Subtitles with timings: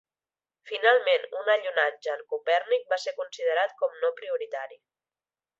[0.69, 4.83] Finalment, un allunatge en Copèrnic va ser considerat com no prioritari.